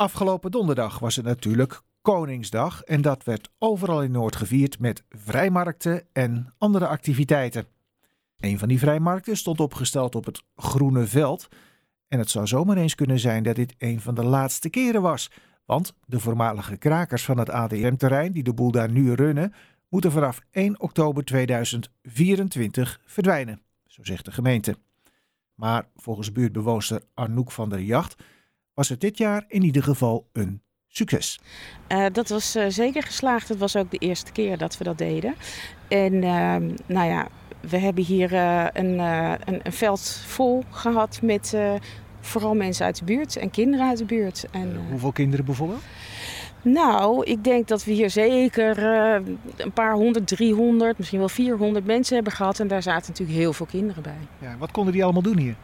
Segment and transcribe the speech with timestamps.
[0.00, 6.06] Afgelopen donderdag was het natuurlijk Koningsdag en dat werd overal in Noord gevierd met vrijmarkten
[6.12, 7.66] en andere activiteiten.
[8.36, 11.48] Een van die vrijmarkten stond opgesteld op het Groene Veld
[12.08, 15.30] en het zou zomaar eens kunnen zijn dat dit een van de laatste keren was,
[15.64, 19.54] want de voormalige krakers van het ADM-terrein die de boel daar nu runnen,
[19.88, 24.76] moeten vanaf 1 oktober 2024 verdwijnen, zo zegt de gemeente.
[25.54, 28.22] Maar volgens buurtbewoonster Arnoek van der Jacht
[28.80, 31.40] was het dit jaar in ieder geval een succes.
[31.88, 33.48] Uh, dat was uh, zeker geslaagd.
[33.48, 35.34] Het was ook de eerste keer dat we dat deden.
[35.88, 37.28] En uh, nou ja,
[37.60, 41.56] we hebben hier uh, een, een, een, veld vol gehad met
[42.20, 44.46] vooral mensen uit de buurt en kinderen uit de buurt.
[44.50, 45.82] En, Hoeveel kinderen bijvoorbeeld?
[46.62, 48.78] Nou, ik denk dat we hier zeker
[49.56, 52.60] een paar honderd, 300, misschien wel 400 mensen hebben gehad.
[52.60, 54.28] En daar zaten natuurlijk heel veel kinderen bij.
[54.38, 55.56] Ja, wat konden die allemaal doen hier?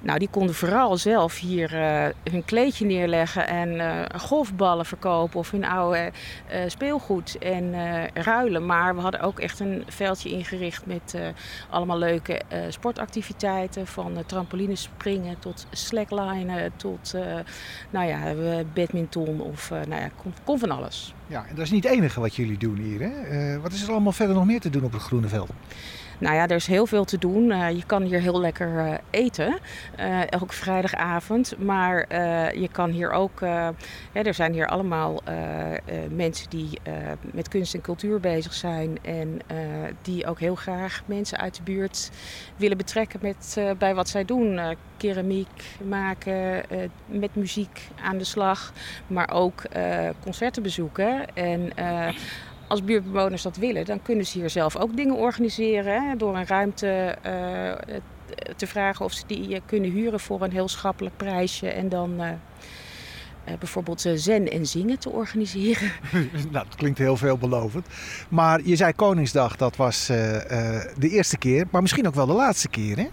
[0.00, 5.50] Nou, die konden vooral zelf hier uh, hun kleedje neerleggen en uh, golfballen verkopen of
[5.50, 6.10] hun oude
[6.52, 7.74] uh, speelgoed en
[8.14, 8.66] ruilen.
[8.66, 11.14] Maar we hadden ook echt een veldje ingericht met
[11.70, 13.86] allemaal leuke sportactiviteiten.
[13.86, 17.14] Van trampolines springen tot slacklinen tot
[17.90, 18.34] nou ja,
[18.74, 21.14] badminton of nou ja, kon, kon, van alles.
[21.26, 23.00] Ja, en dat is niet het enige wat jullie doen hier.
[23.00, 23.60] Hè?
[23.60, 25.50] wat is er allemaal verder nog meer te doen op het Groene Veld?
[26.18, 27.50] Nou ja, er is heel veel te doen.
[27.50, 29.58] Uh, je kan hier heel lekker uh, eten,
[30.00, 31.54] uh, elke vrijdagavond.
[31.58, 32.16] Maar
[32.58, 33.40] je kan hier ook,
[34.12, 35.22] er zijn hier allemaal
[36.10, 36.80] mensen die
[37.32, 38.98] met kunst en cultuur bezig zijn.
[39.02, 39.40] En
[40.02, 42.10] die ook heel graag mensen uit de buurt
[42.56, 44.60] willen betrekken met, bij wat zij doen.
[44.96, 46.62] keramiek maken,
[47.06, 48.72] met muziek aan de slag,
[49.06, 49.62] maar ook
[50.20, 51.34] concerten bezoeken.
[51.34, 51.72] En
[52.68, 56.08] als buurtbewoners dat willen, dan kunnen ze hier zelf ook dingen organiseren.
[56.08, 57.72] Hè, door een ruimte uh,
[58.56, 61.68] te vragen of ze die eh, kunnen huren voor een heel schappelijk prijsje.
[61.68, 62.28] En dan uh,
[63.58, 65.92] bijvoorbeeld zen en zingen te organiseren.
[66.52, 67.86] nou, dat klinkt heel veelbelovend.
[68.28, 72.68] Maar je zei Koningsdag, dat was de eerste keer, maar misschien ook wel de laatste
[72.68, 73.08] keer, hè?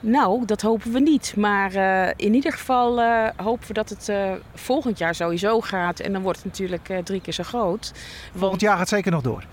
[0.00, 1.34] Nou, dat hopen we niet.
[1.36, 6.00] Maar uh, in ieder geval uh, hopen we dat het uh, volgend jaar sowieso gaat.
[6.00, 7.92] En dan wordt het natuurlijk drie keer zo groot.
[8.36, 9.44] Volgend jaar gaat zeker nog door?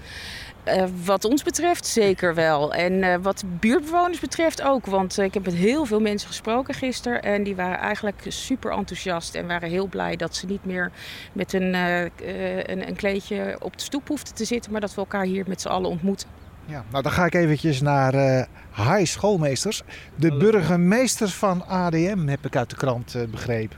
[1.03, 2.73] wat ons betreft zeker wel.
[2.73, 4.85] En wat buurtbewoners betreft ook.
[4.85, 7.23] Want ik heb met heel veel mensen gesproken gisteren.
[7.23, 9.35] En die waren eigenlijk super enthousiast.
[9.35, 10.91] En waren heel blij dat ze niet meer
[11.33, 14.71] met een, een, een kleedje op de stoep hoefden te zitten.
[14.71, 16.34] Maar dat we elkaar hier met z'n allen ontmoeten.
[16.65, 18.43] Ja, nou dan ga ik eventjes naar uh,
[18.75, 19.83] High Schoolmeesters.
[20.15, 23.77] De burgemeester van ADM heb ik uit de krant uh, begrepen.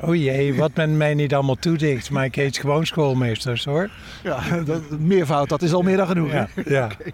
[0.00, 2.10] Oh jee, wat men mij niet allemaal toedicht.
[2.10, 3.90] Maar ik heet gewoon schoolmeesters hoor.
[4.22, 6.32] Ja, dat, meervoud, dat is al meer dan genoeg.
[6.32, 6.88] Ja, ja.
[6.98, 7.12] Okay.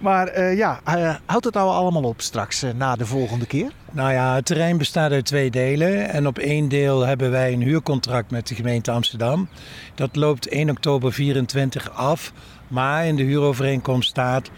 [0.00, 3.70] Maar uh, ja, uh, houdt het nou allemaal op straks uh, na de volgende keer?
[3.92, 6.08] Nou ja, het terrein bestaat uit twee delen.
[6.08, 9.48] En op één deel hebben wij een huurcontract met de gemeente Amsterdam.
[9.94, 12.32] Dat loopt 1 oktober 24 af.
[12.68, 14.50] Maar in de huurovereenkomst staat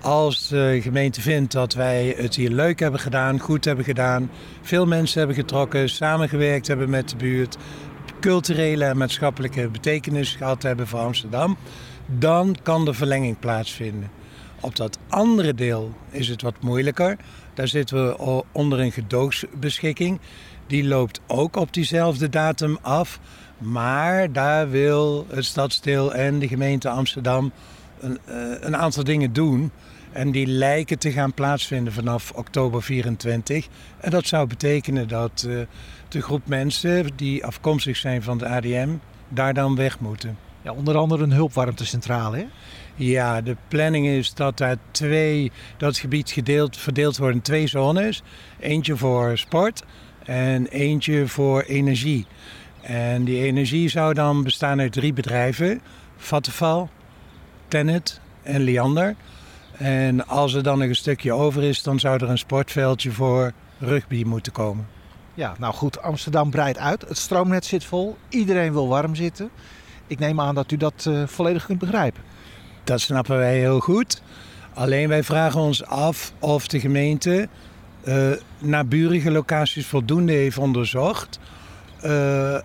[0.00, 4.30] als de gemeente vindt dat wij het hier leuk hebben gedaan, goed hebben gedaan,
[4.62, 7.56] veel mensen hebben getrokken, samengewerkt hebben met de buurt,
[8.20, 11.56] culturele en maatschappelijke betekenis gehad hebben voor Amsterdam,
[12.06, 14.10] dan kan de verlenging plaatsvinden.
[14.60, 17.16] Op dat andere deel is het wat moeilijker.
[17.54, 20.20] Daar zitten we onder een gedoogsbeschikking.
[20.66, 23.20] Die loopt ook op diezelfde datum af.
[23.58, 27.52] Maar daar wil het stadsdeel en de gemeente Amsterdam
[28.00, 29.70] een, uh, een aantal dingen doen.
[30.12, 33.66] En die lijken te gaan plaatsvinden vanaf oktober 24.
[34.00, 35.60] En dat zou betekenen dat uh,
[36.08, 38.88] de groep mensen die afkomstig zijn van de ADM
[39.28, 40.38] daar dan weg moeten.
[40.62, 42.46] Ja, onder andere een hulpwarmtecentrale, hè?
[42.94, 47.66] Ja, de planning is dat daar twee, dat het gebied gedeeld, verdeeld wordt in twee
[47.66, 48.22] zones.
[48.58, 49.84] Eentje voor sport
[50.24, 52.26] en eentje voor energie.
[52.80, 55.80] En die energie zou dan bestaan uit drie bedrijven.
[56.16, 56.86] Vattenfall,
[57.70, 59.14] Tennet en Liander.
[59.76, 63.52] En als er dan nog een stukje over is, dan zou er een sportveldje voor
[63.78, 64.86] rugby moeten komen.
[65.34, 67.08] Ja, nou goed, Amsterdam breidt uit.
[67.08, 68.16] Het stroomnet zit vol.
[68.28, 69.50] Iedereen wil warm zitten.
[70.06, 72.22] Ik neem aan dat u dat uh, volledig kunt begrijpen.
[72.84, 74.22] Dat snappen wij heel goed.
[74.74, 77.48] Alleen wij vragen ons af of de gemeente
[78.04, 81.38] uh, naburige locaties voldoende heeft onderzocht.
[82.04, 82.58] Uh,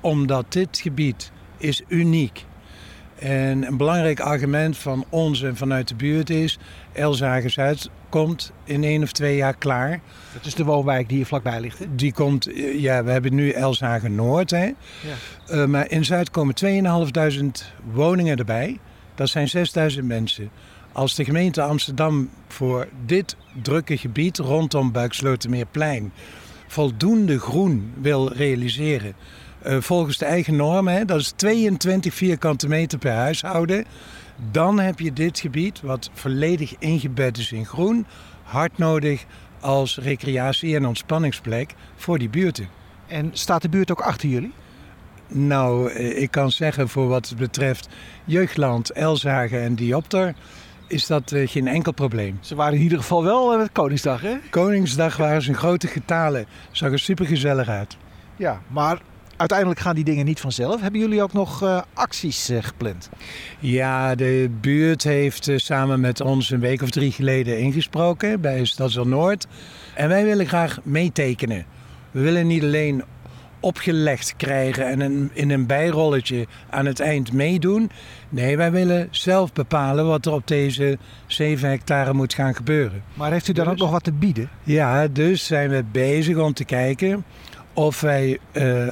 [0.00, 2.44] omdat dit gebied is uniek.
[3.20, 6.58] En een belangrijk argument van ons en vanuit de buurt is...
[6.92, 10.00] Elzagen Zuid komt in één of twee jaar klaar.
[10.32, 11.94] Dat is de woonwijk die hier vlakbij ligt, hè?
[11.94, 14.64] Die komt, ja, we hebben nu Elzagen Noord, hè.
[14.64, 14.74] Ja.
[15.50, 18.78] Uh, maar in Zuid komen 2.500 woningen erbij.
[19.14, 19.48] Dat zijn
[19.96, 20.50] 6.000 mensen.
[20.92, 26.12] Als de gemeente Amsterdam voor dit drukke gebied rondom Buikslotermeerplein
[26.70, 29.14] voldoende groen wil realiseren,
[29.66, 33.84] uh, volgens de eigen normen, hè, dat is 22 vierkante meter per huishouden,
[34.50, 38.06] dan heb je dit gebied, wat volledig ingebed is in groen,
[38.42, 39.24] hard nodig
[39.60, 42.68] als recreatie- en ontspanningsplek voor die buurten.
[43.06, 44.52] En staat de buurt ook achter jullie?
[45.28, 47.88] Nou, eh, ik kan zeggen voor wat betreft
[48.24, 50.34] Jeugdland, Elzagen en Diopter
[50.90, 52.38] is dat uh, geen enkel probleem.
[52.40, 54.36] Ze waren in ieder geval wel met Koningsdag, hè?
[54.50, 56.46] Koningsdag waren ze in grote getalen.
[56.70, 57.96] Zag er super gezellig uit.
[58.36, 59.00] Ja, maar
[59.36, 60.80] uiteindelijk gaan die dingen niet vanzelf.
[60.80, 63.08] Hebben jullie ook nog uh, acties uh, gepland?
[63.58, 69.06] Ja, de buurt heeft samen met ons een week of drie geleden ingesproken bij Stadsel
[69.06, 69.46] Noord.
[69.94, 71.64] En wij willen graag meetekenen.
[72.10, 73.02] We willen niet alleen
[73.60, 77.90] opgelegd krijgen en een, in een bijrolletje aan het eind meedoen.
[78.28, 83.02] Nee, wij willen zelf bepalen wat er op deze 7 hectare moet gaan gebeuren.
[83.14, 84.50] Maar heeft u dan ook dus- nog wat te bieden?
[84.62, 87.24] Ja, dus zijn we bezig om te kijken
[87.72, 88.86] of wij uh,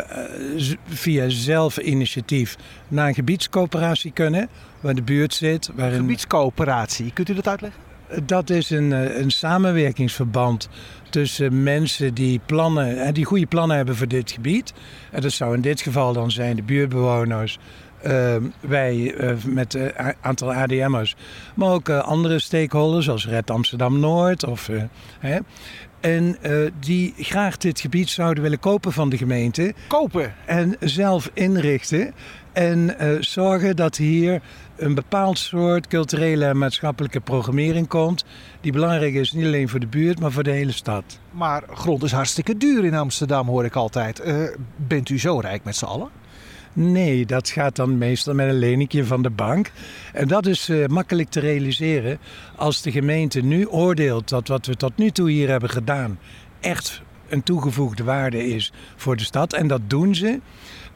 [0.89, 2.57] via zelfinitiatief
[2.89, 4.49] naar een gebiedscoöperatie kunnen,
[4.81, 5.71] waar de buurt zit.
[5.75, 5.99] Waarin...
[5.99, 7.88] Gebiedscoöperatie, kunt u dat uitleggen?
[8.25, 10.69] Dat is een, eh, een samenwerkingsverband
[11.11, 14.73] tussen mensen die, plannen, die goede plannen hebben voor dit gebied.
[15.11, 17.59] En dat zou in dit geval dan zijn de buurtbewoners,
[18.07, 21.17] uh, wij uh, met een aantal ADM'ers,
[21.55, 24.45] maar ook uh, andere stakeholders zoals Red Amsterdam Noord.
[24.45, 24.71] Of,
[25.19, 25.39] hè,
[26.01, 26.37] en
[26.81, 29.75] die graag dit gebied zouden willen kopen van de gemeente.
[29.87, 30.35] Kopen?
[30.47, 32.15] En zelf inrichten.
[32.59, 34.43] En zorgen dat hier
[34.77, 38.25] een bepaald soort culturele en maatschappelijke programmering komt.
[38.61, 41.21] Die belangrijk is niet alleen voor de buurt, maar voor de hele stad.
[41.31, 44.27] Maar grond is hartstikke duur in Amsterdam, hoor ik altijd.
[44.27, 46.09] Uh, bent u zo rijk met z'n allen?
[46.73, 49.71] Nee, dat gaat dan meestal met een leningje van de bank.
[50.13, 52.19] En dat is uh, makkelijk te realiseren
[52.57, 56.19] als de gemeente nu oordeelt dat wat we tot nu toe hier hebben gedaan
[56.61, 59.53] echt een toegevoegde waarde is voor de stad.
[59.53, 60.41] En dat doen ze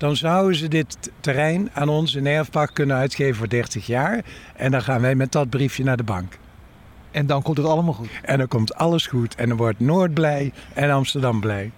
[0.03, 4.25] dan zouden ze dit terrein aan ons in erfpacht kunnen uitgeven voor 30 jaar.
[4.57, 6.39] En dan gaan wij met dat briefje naar de bank.
[7.11, 8.09] En dan komt het allemaal goed.
[8.23, 9.35] En dan komt alles goed.
[9.35, 11.71] En dan wordt Noord blij en Amsterdam blij.